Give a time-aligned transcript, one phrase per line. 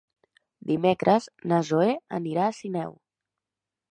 [0.69, 2.95] Dimecres na Zoè anirà a Sineu.